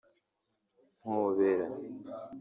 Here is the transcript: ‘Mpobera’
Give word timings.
‘Mpobera’ 1.01 1.67